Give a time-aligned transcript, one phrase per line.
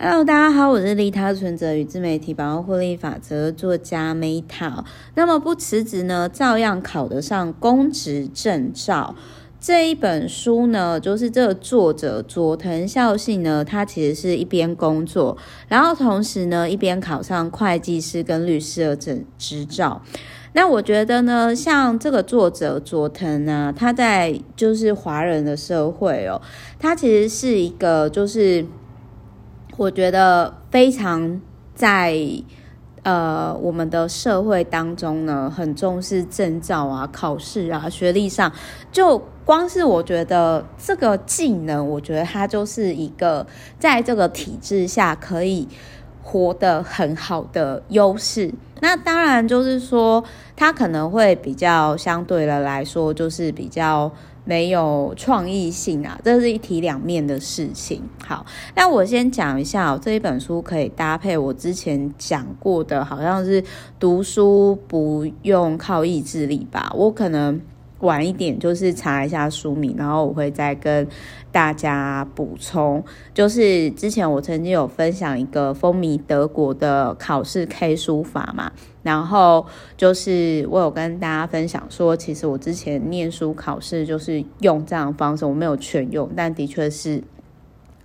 [0.00, 4.84] Hello，大家好，我是利他存折与自媒体百万获利法则作家 Meta。
[5.16, 9.16] 那么不辞职呢，照样考得上公职证照。
[9.60, 15.36] 这一本书呢，就是这个作者佐藤孝信呢，他其实是一边工作，
[15.66, 20.00] 然后同时呢，一边考上会计师跟律师的证执照。
[20.52, 26.40] 那我觉得呢，像这个作者佐藤呢，他在就是华人的社会哦，
[26.78, 28.64] 他其实是一个就是。
[29.78, 31.40] 我觉得非常
[31.72, 32.18] 在
[33.04, 38.52] 呃我们的社会当中呢，很重视证照啊、考试啊、学历上，
[38.90, 43.46] 就光是我觉得这个技能，我觉得它就是一个
[43.78, 45.68] 在这个体制下可以
[46.24, 48.52] 活得很好的优势。
[48.80, 50.24] 那当然就是说，
[50.56, 54.10] 它可能会比较相对的来说，就是比较。
[54.48, 58.02] 没有创意性啊，这是一体两面的事情。
[58.26, 63.62] 好，那我先讲一下哦，这一本书可以搭配我之前讲过的，好像是
[64.00, 66.90] 读书不用靠意志力吧。
[66.96, 67.60] 我可能
[68.00, 71.06] 晚一点就是查一下书名，然后我会再跟
[71.50, 73.02] 大家补充。
[73.34, 78.72] 就是之前我曾经有分享一个风靡德国的考试 K 书法嘛。
[79.02, 79.64] 然后
[79.96, 87.22] 就是我有跟大家分享说，其实我之前念书考试就是用这样的方式，我没有全用，但的确是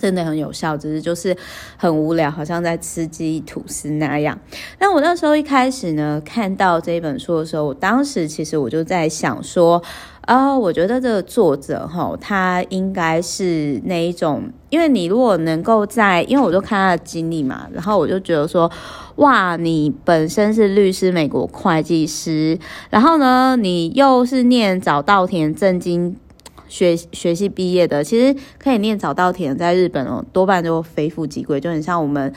[0.00, 1.36] 真的很有效，只是就是
[1.76, 4.38] 很无聊，好像在吃记忆吐司那样。
[4.78, 9.82] 那我那时候一开始呢，看到这一本书的时候，我当时其实我就在想说。
[10.26, 18.68] 啊、我觉得这个作者哈，他应该是那一种，因为你如果能够在，因为我就看他的经历嘛，然后我就觉得说，
[19.18, 22.58] 哇，你本身是律师、美国会计师，
[22.90, 26.16] 然后呢，你又是念早稻田正经
[26.68, 32.32] 学学系毕业的，其实可以念早稻田，在日本哦，多半都非富即贵，就很像我们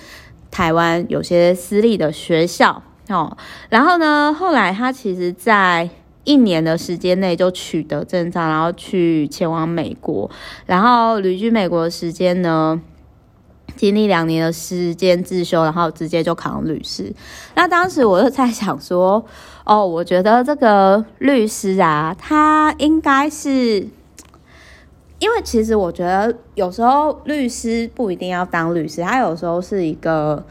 [0.52, 3.38] 台湾有些私立的学校哦，
[3.70, 5.90] 然后呢，后来他其实，在
[6.24, 10.30] 一年的时间内就取得证照，然后去前往美国，
[10.68, 12.80] 然后旅居美国的时间呢，
[13.76, 17.12] 经历两年的时间自修，然后直接就考上律师。
[17.56, 19.26] 那当时我就在想说，
[19.66, 23.88] 哦，我觉得这个律师啊，他应该是，
[25.20, 30.44] 因为其实我觉得有时候律师不一定要当律师，他有时候是一个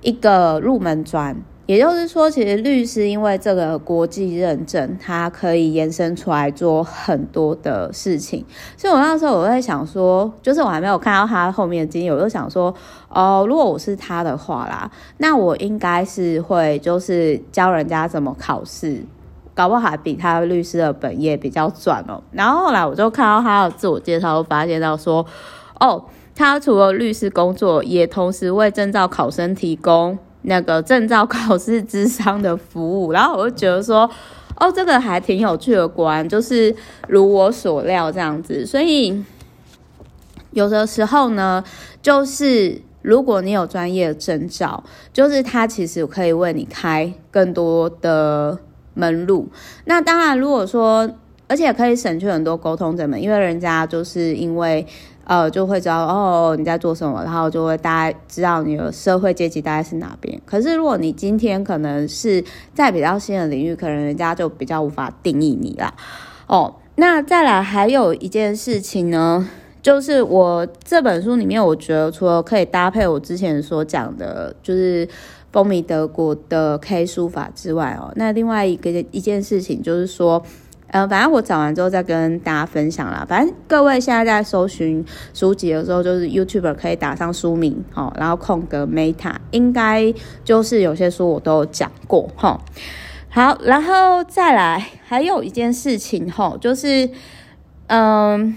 [0.00, 1.36] 一个入门砖。
[1.66, 8.44] 也就是说，其实律师因为这个国际认证，它可以延伸出来做很多的事情。
[8.76, 12.74] 所以我那时候我在想说，就是我还没有看到他后面的经历，我就想说，
[13.08, 19.02] 哦，如果我是他的话啦，那我应该是会就是教人家怎么考试，
[19.54, 22.22] 搞不好还比他律师的本业比较赚哦。
[22.32, 25.24] 然后后来我就看到他的自我介绍，发现到说，
[25.80, 26.04] 哦，
[26.34, 30.18] 他除了律师工作，也同时为证照考生提供。
[30.46, 34.00] 那个证照考试咨商的服务，然后我就觉得说，
[34.60, 36.76] 哦，这个还挺有趣的，果然就是
[37.08, 38.66] 如我所料这样子。
[38.66, 39.24] 所以
[40.50, 41.64] 有的时候呢，
[42.02, 48.58] 就是如果你有专业的证照，就是他其实可以为你开更多的
[48.94, 49.48] 门路。
[49.84, 51.08] 那当然，如果说，
[51.46, 54.86] 而且可以省去很多沟通成本，因为人家就是因为。
[55.26, 60.38] 呃，就会知道哦，你在做什么，然后就会大概知道你的社会阶级大概是哪边。
[60.44, 62.44] 可是如果你今天可能是
[62.74, 65.94] 在比较新的领域，可能人家就比较无法定义你啦。
[66.46, 69.48] 哦，那再来还有一件事情呢，
[69.80, 75.08] 就是我这本书里面，我觉得除了可以搭配我之前所讲的，就是
[75.54, 80.44] 风靡德国的 K 书法之外哦，那另外一个一件事情就是说。
[80.88, 83.26] 呃，反正我找完之后再跟大家分享啦。
[83.28, 90.14] 反正各位现在在搜寻书籍的时候，就是 YouTuber 可以打上书名，齁，然后空格 Meta，应该
[90.44, 92.56] 就是有些书我都有讲过，齁。
[93.28, 97.10] 好，然后再来还有一件事情，齁，就是，
[97.88, 98.56] 嗯，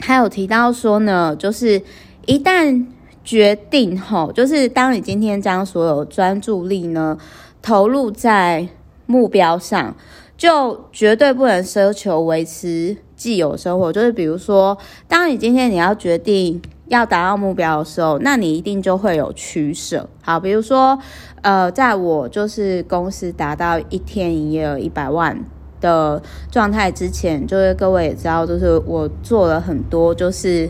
[0.00, 1.80] 还有提到说呢，就是
[2.26, 2.86] 一旦
[3.24, 7.18] 决定，齁，就是当你今天将所有专注力呢
[7.60, 8.68] 投入在
[9.06, 9.94] 目标上。
[10.36, 20.08] 就绝对不能奢求维持既有生活，就是比如说，当你今天你要决定要达到目标的时候，那你一定就会有取舍。
[20.22, 20.98] 好，比如说，
[21.42, 25.38] 呃，在我就是公司达到一天营业额一百万
[25.78, 30.66] 的状态之前，就是各位也知道，就是我做了很多，就是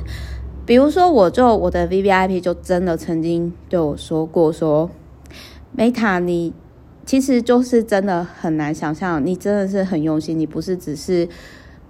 [0.70, 4.88] 比如说，我就我的 VVIP 就真的曾经对我说过说
[5.76, 6.52] ，Meta 你。
[7.04, 11.28] 其实就是真的很难想象，你真的是很用心，你不是只是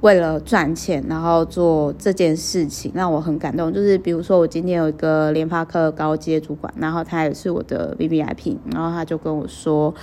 [0.01, 3.71] 为了赚钱，然后做这件事情，让我很感动。
[3.71, 9.95] 就是比如说，我今天有一个联发科高阶主管，然后他也是我的 VVIP，然后他就跟我说，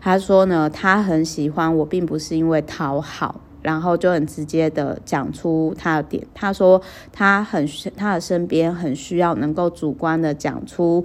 [0.00, 6.24] 他说呢，他很喜欢我，并不是因为讨好，然后就很直接的讲出他的点。
[6.32, 6.80] 他说
[7.10, 7.66] 他很
[7.96, 11.04] 他的身边很需要能够主观的讲出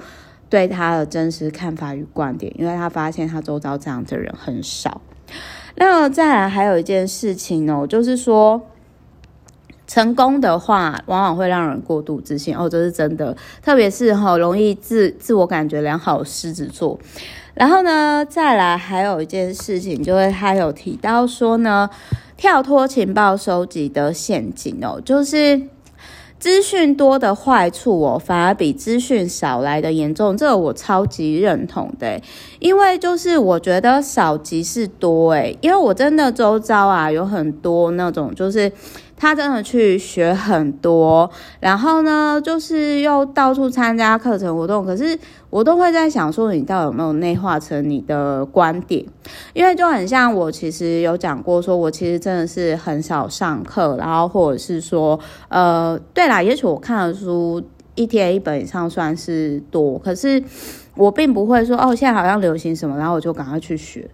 [0.50, 5.01] 对他的真实看法与观点，因为他发现他周遭这样的人很少。
[5.75, 8.62] 那再来还有一件事情哦，就是说，
[9.89, 16.97] 成功的话往往会让人过度自信哦，这是真的，特别是哈容易自自我感觉良好狮子座。
[17.56, 21.89] 然后呢，再来还有一件事情，就是他有提到说呢，
[22.38, 25.59] 跳脱情报收集的陷阱哦，就是。
[26.39, 32.18] 资讯多的坏处哦，反而比资讯少来的严重，这个我超级认同的，
[32.59, 38.71] 因为就是我觉得少即是多，诶，因为我真的周遭啊有很多那种就是。
[39.19, 41.30] 他真的去学很多，
[41.60, 44.86] 然后呢，就是又到处参加课程活动。
[44.86, 45.19] 可是
[45.50, 49.06] 我都会在想说，你到底有没有内化成你的观点？
[49.54, 55.19] 因为就很像我其实有讲过，说我其实真的是很少上课，然后或者是说，
[55.50, 57.62] 呃，对啦，也许我看的书
[57.95, 60.42] 一天一本以上算是多，可是
[61.00, 64.06] 我并不会说哦，现在好像流行什么，然后我就赶快去学。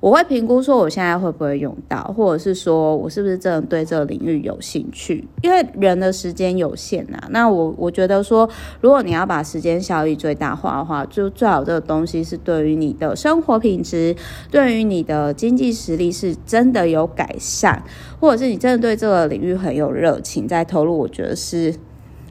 [0.00, 5.28] 我会评估说我现在会不会用到，或者是说我是不是真的对这个领域有兴趣？
[5.42, 7.18] 因为人的时间有限呐。
[7.28, 8.48] 那我我觉得说，
[8.80, 14.16] 如果你要把时间效益最大化的话，就最好这个东西是对于你的生活品质，
[14.50, 17.82] 对于你的经济实力是真的有改善，
[18.18, 21.74] 或者是你真的对这个领域很有热情在投入，我觉得是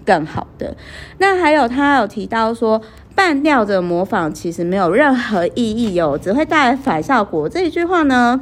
[0.03, 0.75] 更好的。
[1.19, 2.81] 那还有他有提到说。
[3.19, 7.49] 半吊的模仿其实没有任何意义哦，只会带来反效果。
[7.49, 8.39] 这一句话呢，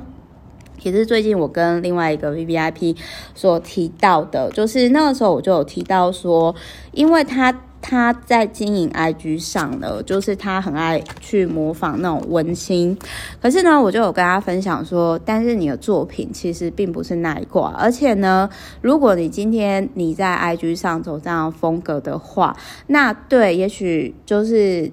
[0.83, 2.95] 也是最近我跟另外一个 VVIP
[3.33, 6.53] 所提到的，就是那个时候我就有提到说，
[6.91, 7.62] 因为他。
[7.81, 12.97] 他在经营 IG 上呢，就是他很爱去模仿那种文青。
[13.41, 17.71] 可是呢，我就有跟他分享说，但是你的作品其实并不是那一挂。
[17.77, 18.50] 而且呢，
[18.81, 22.57] 如果你今天你在 IG 上走这样风格的话，
[22.88, 24.91] 那对，也许就是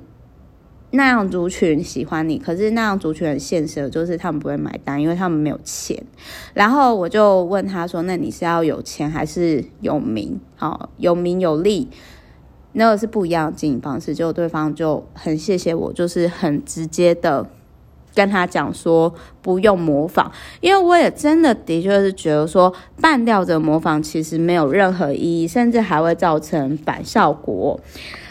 [0.90, 2.38] 那样族群喜欢你。
[2.38, 6.00] 可是那样族群很现实，就是他们不会买单，因为他们没有钱。
[6.52, 10.38] 然后我就问他说：“那你是要有钱还是有名？
[10.54, 11.88] 好，有名有利？”
[12.74, 17.46] 那个是不一样的经营方式，结果对方就很谢谢我，就是很直接的
[18.14, 19.12] 跟他讲说
[19.42, 20.30] 不用模仿，
[20.60, 27.80] 因为我也真的的确是觉得说半吊子模仿其实没有任何意义，甚至还会造成反效果。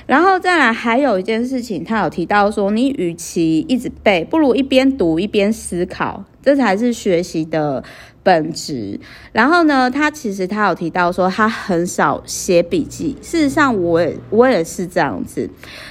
[0.06, 7.82] 然后再来还有一件事情，他有提到说，你与其一直背，不如一边读一边思考，这才是学习的
[8.24, 9.00] 本质。
[9.32, 13.16] 然后呢，他其实他有提到说，他很少写笔记。
[13.22, 15.50] 事实上，我也我也是这样子。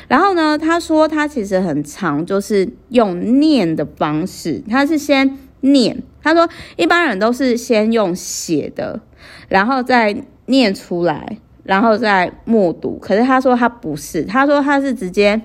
[0.08, 6.02] 然后呢，他说他其实很常，就是用念的方式，他是先念。
[6.22, 9.00] 他说一般人都是先用写的，
[9.48, 11.38] 然后再念出来。
[11.64, 15.40] 然后再默读，可是他说他不是，他说他是直接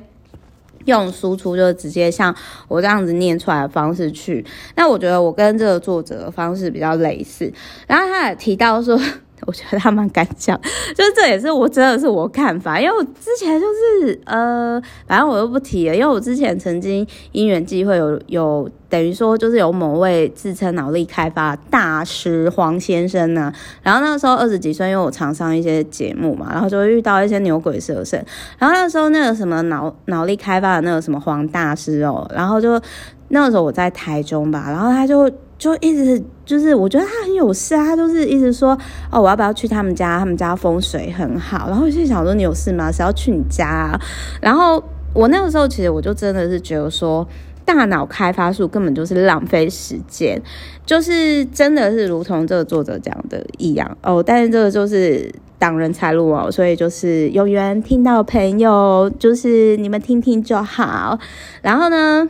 [0.88, 2.36] 用输出，就直接像
[2.68, 4.44] 我这样子念出来的方式去。
[4.76, 7.54] 那我觉得我跟这个作者的方式比较类似。
[7.88, 9.00] 然后他也提到说。
[9.46, 10.60] 我觉得他蛮敢讲，
[10.96, 28.22] 就是这也是我真的是我看法，因为我之前就是呃，反正我又不提了，因为我之前曾经因缘际会有有等于说就是有某位自称脑力开发大师黄先生呢，然后那个时候二十几岁，因为我常上一些节目嘛，然后就会遇到一些牛鬼蛇神，
[28.58, 32.82] 然后那时候那个什么脑脑力开发的那个什么黄大师哦，然后就
[33.30, 35.32] 那个时候我在台中吧，然后他就。
[35.58, 38.78] 就一直就是，我觉得他有事啊，他就是一直说
[39.10, 40.20] 哦，我要不要去他们家？
[40.20, 41.68] 他们家风水很好。
[41.70, 42.92] 然后我就想说，你有事吗？
[42.92, 44.00] 谁要去你家啊？
[44.42, 47.28] 然后我那个时候其实我就真的是觉得说，
[47.64, 50.42] 大脑开发术根本就是浪费时间，
[50.86, 54.24] 就是真的是如同这个作者讲的一样哦。
[54.26, 61.18] 但是这个就是挡人财路哦，所以就是有缘听到朋友，就是你们听听就好。
[61.62, 62.30] 然后呢，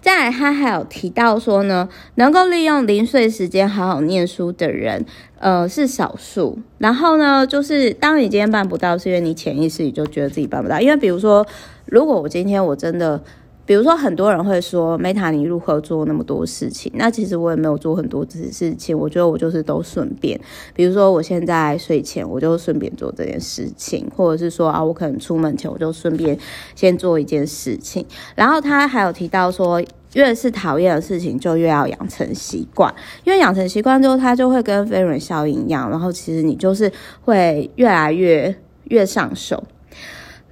[0.00, 5.04] 再来，他还有提到说呢，能够利用零碎时间好好念书的人，
[5.38, 6.58] 呃，是少数。
[6.78, 10.80] 然后呢，就是当你今天办不到，是因为你潜意识里就觉得自己办不到。
[10.80, 11.46] 因为比如说，
[11.86, 13.22] 如果我今天我真的。
[13.68, 16.90] 比如说，很多人会说，Meta，你如何做那么多事情？
[16.94, 20.40] 那其实我也没有做很多事情，我觉得我就是都顺便。
[20.72, 26.38] 比如说，我现在睡前我就顺便做这件事情，或者是说啊，我可能出门前我就顺便
[26.74, 28.02] 先做一件事情。
[28.34, 29.84] 然后他还有提到说，
[30.14, 32.90] 越是讨厌的事情，就越要养成习惯，
[33.24, 39.62] 因为养成习惯之后，它就会跟飞轮效应一样，然后其实你就是会越来越越上手。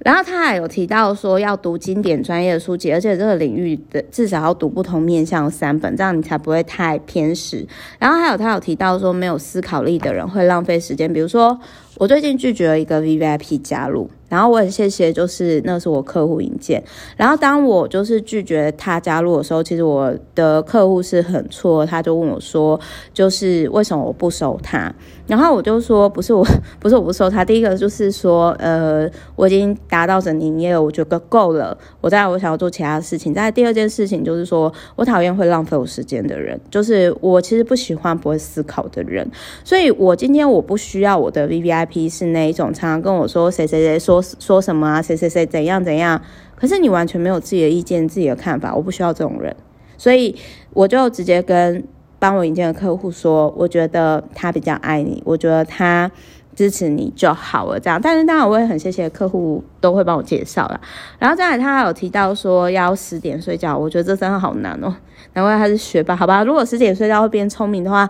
[0.07, 7.67] 然后他还有提到说要读经典专业的书籍，而且这个领域的至少要读不同面向三本，这样你才不会太偏食。
[7.99, 11.59] 然后还有他有提到说没有思考力的人会浪费时间，比如说
[11.97, 14.09] 我最近拒绝了一个 VVIP 加入。
[14.29, 16.83] 然后我很谢谢，就是那是我客户引荐。
[17.15, 22.79] 然后当我就是拒绝他加入的时候，其实我的客户是很错，他就问我说，
[23.13, 24.93] 就是为什么我不收他？
[25.27, 26.45] 然后我就说，不是我，
[26.79, 27.43] 不是我不收他。
[27.43, 31.77] 第一个就是说，呃，我已经达到整年营业额，我觉得够了。
[32.01, 33.33] 我再，我想要做其他事情。
[33.33, 39.29] 再第二件事情就是说我讨厌会浪费我时间的人，就是我其实不喜欢不会思考的人。
[39.63, 44.16] 所以我今天我不需要我的 VVIP 是那一种常常跟我说谁谁谁说。
[44.21, 45.01] 说什么啊？
[45.01, 46.21] 谁谁谁怎样怎样？
[46.55, 48.73] 可是你完全没有自己的意见、自己的看法。
[48.73, 49.55] 我不需要这种人，
[49.97, 50.35] 所以
[50.73, 51.83] 我就直接跟
[52.17, 56.09] 帮我引荐的客户说，我觉得他比较爱你，我觉得他
[56.55, 57.79] 支持你就好了。
[57.79, 60.81] 这样，但是当然我也很谢谢客户都会帮我介绍了。
[61.19, 64.95] 然后再来，他还有提到说要十点睡觉，我觉得这真的好难哦。
[65.33, 66.43] 难怪他是学霸，好吧？
[66.43, 68.09] 如果十点睡觉会变聪明的话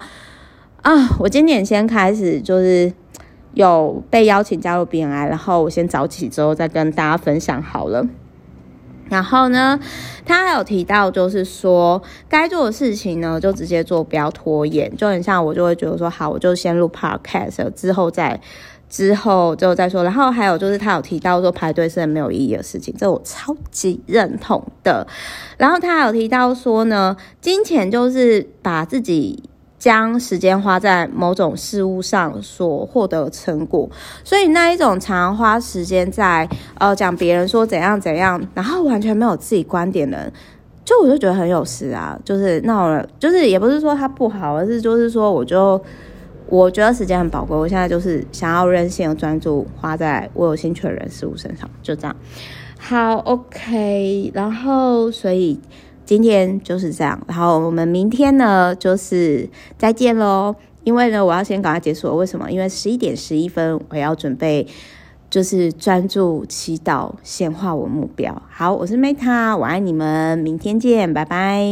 [0.83, 2.93] 啊，我今年先开始就是。
[3.57, 8.07] 有被邀请加入 BNI，然后我先早起之后再跟大家分享好了。
[9.09, 9.79] 然后呢，
[10.25, 11.99] 他还有提到，就是说
[12.29, 14.95] 该做的事情呢，就直接做，不要拖延。
[14.95, 18.39] 就很像我就会觉得说，好，我就先录 Podcast，之后再
[18.87, 20.03] 之后就再说。
[20.03, 25.07] 然后还有就是他有提到说，排队是很没有意义的事情，这我超级认同的。
[25.57, 29.41] 然后他还有提到说呢，金钱就是把自己。
[29.79, 33.87] 将时间花在某种事物上所获得成果，
[34.23, 40.33] 所以那一种常花时间在呃讲别人说怎样怎样，然后完全没有自己观点的人，
[40.83, 42.19] 就我就觉得很有事啊。
[42.25, 45.79] 就是那种，就是也不是说他不好，而是就是说，我就
[46.47, 52.15] 我觉得时间很宝贵，我现在就是想要任性的专注花在我有兴趣的人事物身上，就这样。
[52.79, 55.59] 好，OK，然后所以。
[56.07, 59.47] 今天就是这样，然后我们明天呢，就是
[59.77, 60.55] 再见喽。
[60.85, 62.15] 因为呢，我要先赶快结束了。
[62.15, 62.49] 为什么？
[62.49, 64.65] 因为十一点十一分，我要准备
[65.29, 68.41] 就是专注祈祷，显化我目标。
[68.49, 71.67] 好，我是 Meta，我爱你们，明天见，拜拜。